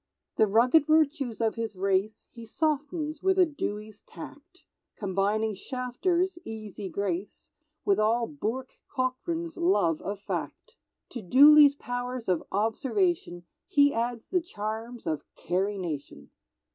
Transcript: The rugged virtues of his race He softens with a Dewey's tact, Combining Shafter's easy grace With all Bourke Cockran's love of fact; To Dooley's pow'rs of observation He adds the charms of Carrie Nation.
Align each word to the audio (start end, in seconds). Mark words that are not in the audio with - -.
The 0.37 0.47
rugged 0.47 0.87
virtues 0.87 1.39
of 1.41 1.53
his 1.53 1.75
race 1.75 2.27
He 2.31 2.43
softens 2.43 3.21
with 3.21 3.37
a 3.37 3.45
Dewey's 3.45 4.01
tact, 4.01 4.63
Combining 4.95 5.53
Shafter's 5.53 6.39
easy 6.43 6.89
grace 6.89 7.51
With 7.85 7.99
all 7.99 8.25
Bourke 8.25 8.79
Cockran's 8.89 9.57
love 9.57 10.01
of 10.01 10.19
fact; 10.19 10.75
To 11.09 11.21
Dooley's 11.21 11.75
pow'rs 11.75 12.27
of 12.27 12.43
observation 12.51 13.43
He 13.67 13.93
adds 13.93 14.25
the 14.31 14.41
charms 14.41 15.05
of 15.05 15.21
Carrie 15.35 15.77
Nation. 15.77 16.31